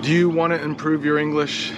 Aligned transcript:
Do 0.00 0.10
you 0.10 0.30
want 0.30 0.52
to 0.52 0.60
improve 0.60 1.04
your 1.04 1.16
English? 1.16 1.70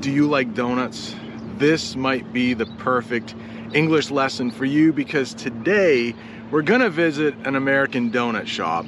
Do 0.00 0.10
you 0.10 0.28
like 0.28 0.54
donuts? 0.54 1.14
This 1.58 1.94
might 1.94 2.32
be 2.32 2.52
the 2.52 2.66
perfect 2.66 3.36
English 3.74 4.10
lesson 4.10 4.50
for 4.50 4.64
you 4.64 4.92
because 4.92 5.34
today 5.34 6.14
we're 6.50 6.62
going 6.62 6.80
to 6.80 6.90
visit 6.90 7.32
an 7.44 7.54
American 7.54 8.10
donut 8.10 8.48
shop. 8.48 8.86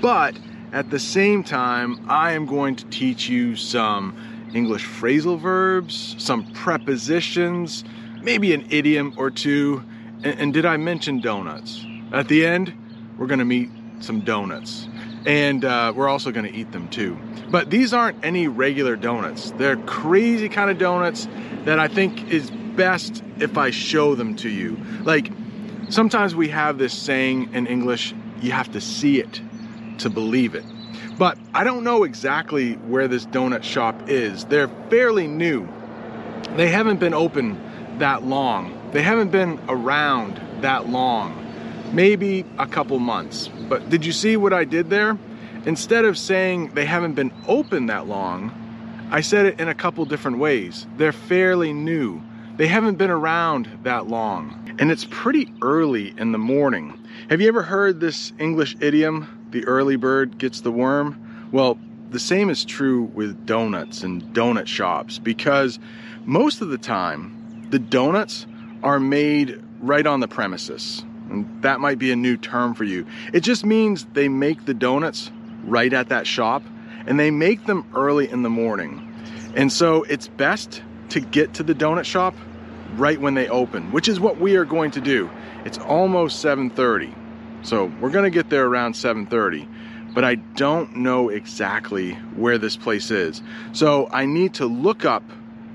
But 0.00 0.36
at 0.72 0.90
the 0.90 0.98
same 0.98 1.44
time, 1.44 2.04
I 2.10 2.32
am 2.32 2.46
going 2.46 2.74
to 2.76 2.86
teach 2.86 3.28
you 3.28 3.54
some 3.54 4.16
English 4.52 4.84
phrasal 4.84 5.38
verbs, 5.38 6.16
some 6.18 6.50
prepositions, 6.52 7.84
maybe 8.22 8.52
an 8.54 8.66
idiom 8.70 9.14
or 9.16 9.30
two. 9.30 9.84
And, 10.24 10.40
and 10.40 10.52
did 10.52 10.66
I 10.66 10.78
mention 10.78 11.20
donuts? 11.20 11.86
At 12.10 12.26
the 12.26 12.44
end, 12.44 12.72
we're 13.18 13.28
going 13.28 13.38
to 13.38 13.44
meet 13.44 13.70
some 14.00 14.20
donuts. 14.20 14.88
And 15.24 15.64
uh, 15.64 15.92
we're 15.96 16.08
also 16.08 16.30
going 16.30 16.46
to 16.46 16.52
eat 16.56 16.70
them 16.72 16.88
too. 16.88 17.18
But 17.50 17.70
these 17.70 17.92
aren't 17.92 18.24
any 18.24 18.48
regular 18.48 18.96
donuts. 18.96 19.52
They're 19.52 19.76
crazy 19.76 20.48
kind 20.48 20.70
of 20.70 20.78
donuts 20.78 21.26
that 21.64 21.78
I 21.78 21.88
think 21.88 22.30
is 22.30 22.50
best 22.50 23.24
if 23.38 23.56
I 23.56 23.70
show 23.70 24.14
them 24.14 24.36
to 24.36 24.48
you. 24.48 24.76
Like 25.02 25.30
sometimes 25.88 26.34
we 26.34 26.48
have 26.48 26.78
this 26.78 26.92
saying 26.92 27.54
in 27.54 27.66
English, 27.66 28.14
you 28.40 28.52
have 28.52 28.70
to 28.72 28.80
see 28.80 29.18
it 29.18 29.40
to 29.98 30.10
believe 30.10 30.54
it. 30.54 30.64
But 31.18 31.38
I 31.54 31.64
don't 31.64 31.84
know 31.84 32.04
exactly 32.04 32.74
where 32.74 33.08
this 33.08 33.24
donut 33.26 33.62
shop 33.62 34.08
is. 34.08 34.44
They're 34.44 34.68
fairly 34.90 35.26
new. 35.26 35.66
They 36.56 36.68
haven't 36.68 37.00
been 37.00 37.14
open 37.14 37.98
that 37.98 38.24
long. 38.24 38.90
They 38.92 39.02
haven't 39.02 39.30
been 39.30 39.58
around 39.68 40.40
that 40.60 40.88
long. 40.88 41.45
Maybe 41.92 42.44
a 42.58 42.66
couple 42.66 42.98
months. 42.98 43.48
But 43.68 43.88
did 43.88 44.04
you 44.04 44.12
see 44.12 44.36
what 44.36 44.52
I 44.52 44.64
did 44.64 44.90
there? 44.90 45.18
Instead 45.64 46.04
of 46.04 46.16
saying 46.16 46.74
they 46.74 46.84
haven't 46.84 47.14
been 47.14 47.32
open 47.48 47.86
that 47.86 48.06
long, 48.06 48.52
I 49.10 49.20
said 49.20 49.46
it 49.46 49.60
in 49.60 49.68
a 49.68 49.74
couple 49.74 50.04
different 50.04 50.38
ways. 50.38 50.86
They're 50.96 51.12
fairly 51.12 51.72
new. 51.72 52.22
They 52.56 52.66
haven't 52.66 52.96
been 52.96 53.10
around 53.10 53.68
that 53.82 54.08
long. 54.08 54.74
And 54.78 54.90
it's 54.90 55.06
pretty 55.10 55.52
early 55.62 56.14
in 56.18 56.32
the 56.32 56.38
morning. 56.38 56.98
Have 57.30 57.40
you 57.40 57.48
ever 57.48 57.62
heard 57.62 58.00
this 58.00 58.32
English 58.38 58.76
idiom, 58.80 59.48
the 59.50 59.64
early 59.64 59.96
bird 59.96 60.38
gets 60.38 60.60
the 60.60 60.70
worm? 60.70 61.48
Well, 61.52 61.78
the 62.10 62.18
same 62.18 62.50
is 62.50 62.64
true 62.64 63.04
with 63.14 63.46
donuts 63.46 64.02
and 64.02 64.22
donut 64.34 64.66
shops 64.66 65.18
because 65.18 65.78
most 66.24 66.60
of 66.60 66.68
the 66.68 66.78
time, 66.78 67.66
the 67.70 67.78
donuts 67.78 68.46
are 68.82 69.00
made 69.00 69.62
right 69.80 70.06
on 70.06 70.20
the 70.20 70.28
premises. 70.28 71.04
That 71.60 71.80
might 71.80 71.98
be 71.98 72.12
a 72.12 72.16
new 72.16 72.36
term 72.36 72.74
for 72.74 72.84
you. 72.84 73.06
It 73.32 73.40
just 73.40 73.64
means 73.64 74.06
they 74.12 74.28
make 74.28 74.64
the 74.64 74.74
donuts 74.74 75.30
right 75.64 75.92
at 75.92 76.08
that 76.10 76.26
shop 76.26 76.62
and 77.06 77.18
they 77.18 77.30
make 77.30 77.66
them 77.66 77.84
early 77.94 78.30
in 78.30 78.42
the 78.42 78.50
morning. 78.50 79.02
And 79.54 79.72
so 79.72 80.02
it's 80.04 80.28
best 80.28 80.82
to 81.10 81.20
get 81.20 81.54
to 81.54 81.62
the 81.62 81.74
donut 81.74 82.04
shop 82.04 82.34
right 82.96 83.20
when 83.20 83.34
they 83.34 83.48
open, 83.48 83.90
which 83.92 84.08
is 84.08 84.20
what 84.20 84.40
we 84.40 84.56
are 84.56 84.64
going 84.64 84.90
to 84.92 85.00
do. 85.00 85.30
It's 85.64 85.78
almost 85.78 86.44
7:30. 86.44 87.12
So 87.62 87.90
we're 88.00 88.10
going 88.10 88.24
to 88.24 88.30
get 88.30 88.50
there 88.50 88.66
around 88.66 88.94
7:30, 88.94 89.66
but 90.14 90.24
I 90.24 90.36
don't 90.36 90.96
know 90.96 91.28
exactly 91.28 92.12
where 92.36 92.58
this 92.58 92.76
place 92.76 93.10
is. 93.10 93.42
So 93.72 94.08
I 94.12 94.26
need 94.26 94.54
to 94.54 94.66
look 94.66 95.04
up 95.04 95.24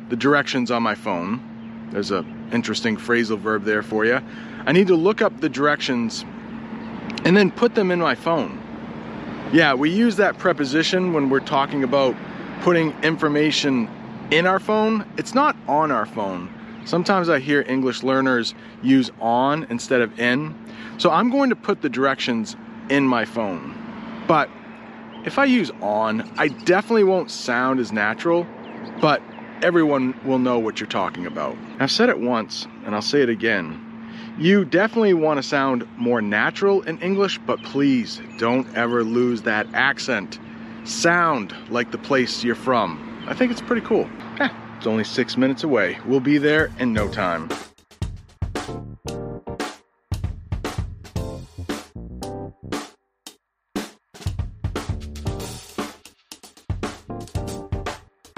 the 0.10 0.16
directions 0.16 0.72
on 0.72 0.84
my 0.84 0.96
phone. 0.96 1.42
There's 1.92 2.12
a 2.12 2.26
interesting 2.52 2.98
phrasal 2.98 3.38
verb 3.38 3.64
there 3.64 3.84
for 3.84 4.06
you. 4.06 4.22
I 4.66 4.72
need 4.72 4.88
to 4.88 4.96
look 4.96 5.22
up 5.22 5.40
the 5.42 5.50
directions 5.50 6.24
and 7.26 7.36
then 7.36 7.52
put 7.52 7.76
them 7.76 7.92
in 7.92 8.00
my 8.00 8.16
phone. 8.16 8.60
Yeah, 9.54 9.74
we 9.74 9.90
use 9.90 10.16
that 10.16 10.38
preposition 10.38 11.14
when 11.14 11.30
we're 11.30 11.42
talking 11.42 11.84
about 11.84 12.16
putting 12.62 12.92
information 13.04 13.90
in 14.32 14.48
our 14.48 14.60
phone. 14.60 15.06
It's 15.18 15.34
not 15.34 15.58
on 15.68 15.92
our 15.92 16.06
phone. 16.06 16.50
Sometimes 16.86 17.30
I 17.30 17.40
hear 17.40 17.64
English 17.68 18.02
learners 18.02 18.56
use 18.82 19.12
on 19.20 19.66
instead 19.70 20.02
of 20.02 20.18
in. 20.20 20.56
So 20.98 21.12
I'm 21.12 21.30
going 21.30 21.50
to 21.50 21.56
put 21.56 21.82
the 21.82 21.90
directions 21.90 22.56
in 22.90 23.06
my 23.06 23.26
phone. 23.26 23.76
But 24.28 24.50
if 25.26 25.38
I 25.38 25.46
use 25.46 25.70
on, 25.82 26.32
I 26.38 26.48
definitely 26.48 27.04
won't 27.04 27.30
sound 27.30 27.80
as 27.80 27.92
natural, 27.92 28.48
but 29.02 29.22
everyone 29.64 30.20
will 30.26 30.40
know 30.40 30.60
what 30.60 30.80
you're 30.80 30.88
talking 30.88 31.26
about. 31.26 31.58
I've 31.80 31.92
said 31.92 32.10
it 32.10 32.20
once, 32.20 32.68
and 32.86 32.96
I'll 32.96 33.02
say 33.02 33.22
it 33.22 33.30
again. 33.30 33.88
You 34.38 34.66
definitely 34.66 35.14
want 35.14 35.38
to 35.38 35.44
sound 35.44 35.88
more 35.98 36.22
natural 36.22 36.82
in 36.84 37.00
English, 37.00 37.38
but 37.46 37.62
please 37.64 38.22
don't 38.38 38.68
ever 38.76 39.04
lose 39.04 39.42
that 39.44 39.68
accent. 39.74 40.40
Sound 40.84 41.56
like 41.70 41.92
the 41.92 41.98
place 41.98 42.44
you're 42.44 42.56
from. 42.56 43.24
I 43.28 43.34
think 43.34 43.52
it's 43.52 43.62
pretty 43.62 43.86
cool. 43.86 44.10
Eh, 44.40 44.50
it's 44.78 44.88
only 44.88 45.04
six 45.04 45.38
minutes 45.38 45.64
away. 45.64 46.00
We'll 46.06 46.22
be 46.22 46.38
there 46.38 46.72
in 46.80 46.92
no 46.94 47.08
time. 47.08 47.50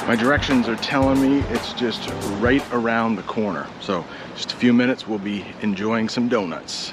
My 0.05 0.17
directions 0.17 0.67
are 0.67 0.75
telling 0.75 1.21
me 1.21 1.39
it's 1.47 1.71
just 1.71 2.09
right 2.41 2.61
around 2.73 3.15
the 3.15 3.21
corner. 3.21 3.65
So 3.79 4.05
just 4.35 4.51
a 4.51 4.55
few 4.57 4.73
minutes, 4.73 5.07
we'll 5.07 5.17
be 5.17 5.45
enjoying 5.61 6.09
some 6.09 6.27
donuts. 6.27 6.91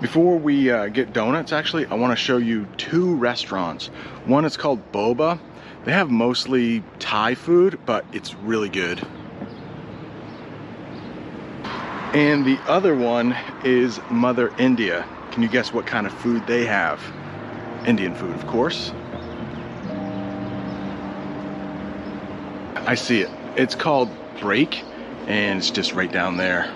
Before 0.00 0.36
we 0.36 0.68
uh, 0.68 0.88
get 0.88 1.12
donuts, 1.12 1.52
actually, 1.52 1.86
I 1.86 1.94
want 1.94 2.10
to 2.10 2.16
show 2.16 2.38
you 2.38 2.66
two 2.76 3.14
restaurants. 3.14 3.86
One 4.26 4.44
is 4.44 4.56
called 4.56 4.80
Boba. 4.90 5.38
They 5.84 5.92
have 5.92 6.10
mostly 6.10 6.82
Thai 6.98 7.36
food, 7.36 7.78
but 7.86 8.04
it's 8.12 8.34
really 8.34 8.68
good. 8.68 9.06
And 12.12 12.44
the 12.44 12.60
other 12.66 12.94
one 12.94 13.34
is 13.64 13.98
Mother 14.10 14.52
India. 14.58 15.06
Can 15.30 15.42
you 15.42 15.48
guess 15.48 15.72
what 15.72 15.86
kind 15.86 16.06
of 16.06 16.12
food 16.12 16.46
they 16.46 16.66
have? 16.66 17.00
Indian 17.86 18.14
food, 18.14 18.34
of 18.34 18.46
course. 18.46 18.92
I 22.86 22.96
see 22.96 23.22
it. 23.22 23.30
It's 23.56 23.74
called 23.74 24.10
Break, 24.40 24.82
and 25.26 25.58
it's 25.58 25.70
just 25.70 25.94
right 25.94 26.12
down 26.12 26.36
there. 26.36 26.68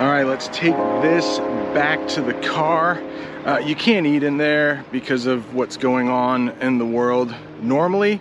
Let's 0.00 0.48
take 0.48 0.76
this 1.02 1.38
back 1.74 2.08
to 2.08 2.22
the 2.22 2.32
car. 2.34 3.02
Uh, 3.44 3.58
you 3.58 3.74
can't 3.74 4.06
eat 4.06 4.22
in 4.22 4.38
there 4.38 4.84
because 4.90 5.26
of 5.26 5.54
what's 5.54 5.76
going 5.76 6.08
on 6.08 6.48
in 6.60 6.78
the 6.78 6.86
world. 6.86 7.34
Normally, 7.60 8.20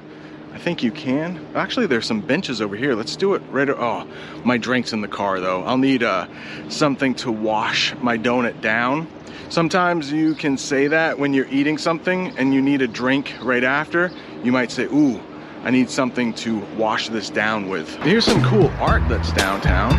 I 0.54 0.58
think 0.58 0.84
you 0.84 0.92
can. 0.92 1.46
Actually, 1.56 1.86
there's 1.86 2.06
some 2.06 2.20
benches 2.20 2.62
over 2.62 2.76
here. 2.76 2.96
Let's 2.96 3.16
do 3.16 3.34
it 3.34 3.42
right. 3.50 3.70
Oh, 3.70 4.06
my 4.44 4.58
drink's 4.58 4.92
in 4.92 5.00
the 5.00 5.08
car 5.08 5.40
though. 5.40 5.64
I'll 5.64 5.78
need 5.78 6.04
uh, 6.04 6.28
something 6.68 7.16
to 7.16 7.32
wash 7.32 7.96
my 8.02 8.18
donut 8.18 8.60
down. 8.60 9.08
Sometimes 9.48 10.12
you 10.12 10.36
can 10.36 10.58
say 10.58 10.88
that 10.88 11.18
when 11.18 11.34
you're 11.34 11.48
eating 11.48 11.78
something 11.78 12.38
and 12.38 12.54
you 12.54 12.62
need 12.62 12.82
a 12.82 12.88
drink 12.88 13.34
right 13.42 13.64
after. 13.64 14.12
You 14.44 14.52
might 14.52 14.72
say, 14.72 14.84
ooh, 14.84 15.22
I 15.64 15.72
need 15.72 15.90
something 15.90 16.34
to 16.36 16.60
wash 16.78 17.08
this 17.08 17.30
down 17.30 17.70
with. 17.70 17.94
Here's 18.04 18.26
some 18.26 18.44
cool 18.44 18.68
art 18.80 19.08
that's 19.08 19.32
downtown. 19.34 19.94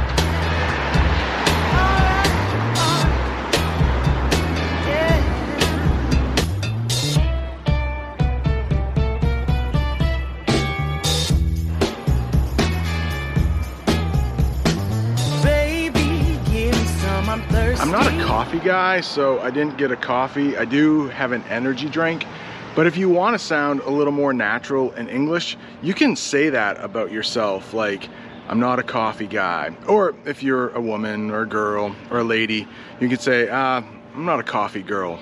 I'm 17.31 17.93
not 17.93 18.09
a 18.09 18.25
coffee 18.25 18.59
guy, 18.59 19.01
so 19.01 19.39
I 19.39 19.51
didn't 19.51 19.77
get 19.77 19.93
a 19.93 19.97
coffee. 19.97 20.57
I 20.57 20.65
do 20.65 21.07
have 21.11 21.31
an 21.31 21.45
energy 21.45 21.89
drink. 21.89 22.27
But 22.75 22.89
if 22.89 22.97
you 22.97 23.09
want 23.09 23.35
to 23.35 23.39
sound 23.39 23.79
a 23.83 23.89
little 23.89 24.13
more 24.13 24.33
natural 24.33 24.91
in 24.95 25.09
English, 25.09 25.57
you 25.81 25.95
can 25.95 26.17
say 26.17 26.51
that 26.51 26.83
about 26.83 27.13
yourself, 27.13 27.73
like, 27.73 28.09
I'm 28.49 28.59
not 28.59 28.81
a 28.81 28.83
coffee 28.83 29.29
guy. 29.29 29.71
Or 29.87 30.17
if 30.27 30.43
you're 30.43 30.71
a 30.71 30.81
woman 30.81 31.31
or 31.31 31.43
a 31.43 31.47
girl 31.47 31.95
or 32.11 32.19
a 32.19 32.25
lady, 32.25 32.67
you 32.99 33.09
could 33.09 33.21
say, 33.21 33.49
uh, 33.49 33.81
I'm 34.15 34.25
not 34.25 34.41
a 34.41 34.43
coffee 34.43 34.83
girl. 34.83 35.21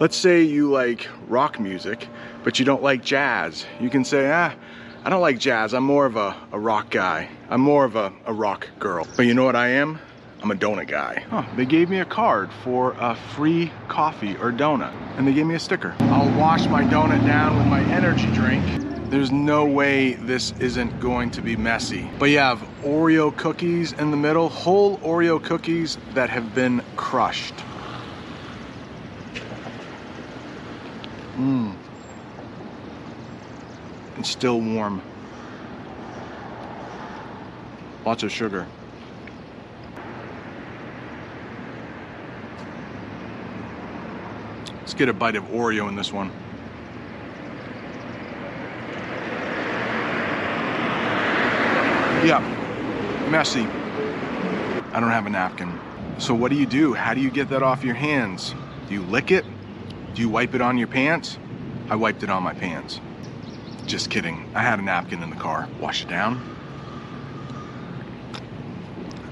Let's 0.00 0.16
say 0.16 0.42
you 0.42 0.68
like 0.72 1.06
rock 1.28 1.60
music, 1.60 2.08
but 2.42 2.58
you 2.58 2.64
don't 2.64 2.82
like 2.82 3.04
jazz. 3.04 3.66
You 3.78 3.88
can 3.88 4.04
say, 4.04 4.32
ah, 4.32 4.52
I 5.04 5.10
don't 5.10 5.20
like 5.20 5.38
jazz. 5.38 5.74
I'm 5.74 5.84
more 5.84 6.06
of 6.06 6.16
a, 6.16 6.34
a 6.50 6.58
rock 6.58 6.90
guy. 6.90 7.28
I'm 7.50 7.60
more 7.60 7.84
of 7.84 7.94
a, 7.94 8.12
a 8.24 8.32
rock 8.32 8.66
girl. 8.80 9.06
But 9.16 9.26
you 9.26 9.34
know 9.34 9.44
what 9.44 9.54
I 9.54 9.68
am? 9.68 10.00
I'm 10.46 10.52
a 10.52 10.54
donut 10.54 10.86
guy. 10.86 11.24
Huh, 11.28 11.42
they 11.56 11.66
gave 11.66 11.90
me 11.90 11.98
a 11.98 12.04
card 12.04 12.52
for 12.52 12.94
a 13.00 13.16
free 13.16 13.72
coffee 13.88 14.36
or 14.36 14.52
donut, 14.52 14.92
and 15.18 15.26
they 15.26 15.32
gave 15.32 15.44
me 15.44 15.56
a 15.56 15.58
sticker. 15.58 15.96
I'll 15.98 16.38
wash 16.38 16.68
my 16.68 16.84
donut 16.84 17.26
down 17.26 17.56
with 17.56 17.66
my 17.66 17.80
energy 17.92 18.30
drink. 18.30 18.64
There's 19.10 19.32
no 19.32 19.66
way 19.66 20.14
this 20.14 20.52
isn't 20.60 21.00
going 21.00 21.32
to 21.32 21.42
be 21.42 21.56
messy. 21.56 22.08
But 22.20 22.26
you 22.26 22.38
have 22.38 22.60
Oreo 22.84 23.36
cookies 23.36 23.92
in 23.92 24.12
the 24.12 24.16
middle, 24.16 24.48
whole 24.48 24.98
Oreo 24.98 25.42
cookies 25.42 25.98
that 26.14 26.30
have 26.30 26.54
been 26.54 26.80
crushed. 26.94 27.54
Mmm. 31.34 31.74
It's 34.18 34.28
still 34.28 34.60
warm. 34.60 35.02
Lots 38.04 38.22
of 38.22 38.30
sugar. 38.30 38.68
Let's 44.86 44.94
get 44.94 45.08
a 45.08 45.12
bite 45.12 45.34
of 45.34 45.42
Oreo 45.46 45.88
in 45.88 45.96
this 45.96 46.12
one. 46.12 46.30
Yeah, 52.24 52.38
messy. 53.28 53.62
I 54.92 55.00
don't 55.00 55.10
have 55.10 55.26
a 55.26 55.30
napkin. 55.30 55.76
So 56.18 56.34
what 56.34 56.52
do 56.52 56.56
you 56.56 56.66
do? 56.66 56.94
How 56.94 57.14
do 57.14 57.20
you 57.20 57.32
get 57.32 57.48
that 57.48 57.64
off 57.64 57.82
your 57.82 57.96
hands? 57.96 58.54
Do 58.86 58.94
you 58.94 59.02
lick 59.02 59.32
it? 59.32 59.44
Do 60.14 60.22
you 60.22 60.28
wipe 60.28 60.54
it 60.54 60.60
on 60.60 60.78
your 60.78 60.86
pants? 60.86 61.36
I 61.90 61.96
wiped 61.96 62.22
it 62.22 62.30
on 62.30 62.44
my 62.44 62.54
pants. 62.54 63.00
Just 63.86 64.08
kidding. 64.08 64.48
I 64.54 64.62
had 64.62 64.78
a 64.78 64.82
napkin 64.82 65.20
in 65.20 65.30
the 65.30 65.36
car. 65.36 65.68
Wash 65.80 66.04
it 66.04 66.08
down. 66.08 66.40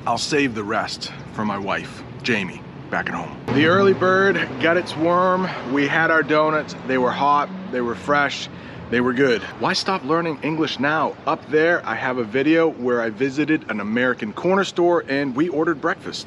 I'll 0.05 0.19
save 0.19 0.57
the 0.57 0.65
rest 0.65 1.13
for 1.33 1.45
my 1.45 1.59
wife, 1.59 2.03
Jamie 2.25 2.61
back 2.91 3.09
at 3.09 3.15
home. 3.15 3.37
The 3.55 3.67
early 3.67 3.93
bird 3.93 4.37
got 4.61 4.77
its 4.77 4.97
worm. 4.97 5.49
We 5.73 5.87
had 5.87 6.11
our 6.11 6.23
donuts. 6.23 6.75
They 6.87 6.99
were 6.99 7.11
hot, 7.11 7.49
they 7.73 7.81
were 7.81 7.95
fresh, 7.95 8.49
they 8.91 9.01
were 9.01 9.13
good. 9.13 9.43
Why 9.59 9.73
stop 9.73 10.05
learning 10.05 10.41
English 10.43 10.79
now? 10.79 11.17
Up 11.27 11.45
there, 11.51 11.85
I 11.87 11.95
have 11.95 12.19
a 12.19 12.25
video 12.25 12.69
where 12.69 13.01
I 13.01 13.11
visited 13.11 13.71
an 13.71 13.81
American 13.81 14.33
corner 14.33 14.65
store 14.65 15.05
and 15.09 15.35
we 15.35 15.49
ordered 15.49 15.81
breakfast. 15.81 16.23